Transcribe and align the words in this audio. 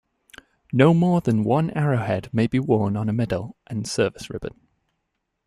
No 0.73 0.95
more 0.95 1.21
than 1.21 1.43
one 1.43 1.69
arrowhead 1.77 2.33
may 2.33 2.47
be 2.47 2.57
worn 2.57 2.97
on 2.97 3.07
a 3.07 3.13
medal 3.13 3.55
and 3.67 3.87
service 3.87 4.31
ribbon. 4.31 4.59